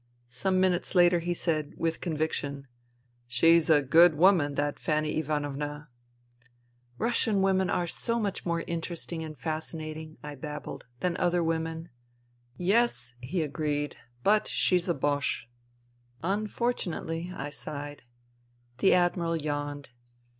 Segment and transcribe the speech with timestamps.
[0.29, 2.65] Some minutes later he said, with conviction,
[2.97, 5.89] *' She's a good woman, that Fanny Ivanovna.""
[6.97, 11.89] Russian women are so much more interesting and fascinating," I babbled," than other women."
[12.57, 15.47] INTERVENING IN SIBERIA 145" Yes," he agreed." But she's a Boche.""
[16.33, 18.01] Unfortunately," I sighed.
[18.79, 19.89] The Admiral yawned.